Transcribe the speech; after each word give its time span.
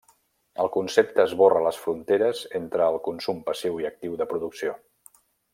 El 0.63 0.69
concepte 0.77 1.25
esborra 1.31 1.61
les 1.67 1.81
fronteres 1.83 2.43
entre 2.63 2.89
el 2.89 2.99
consum 3.11 3.47
passiu 3.51 3.81
i 3.85 3.89
actiu 3.95 4.21
de 4.23 4.31
producció. 4.33 4.79